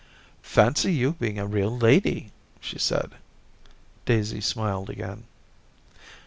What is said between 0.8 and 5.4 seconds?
you being a real lady!' she said. Daisy smiled again.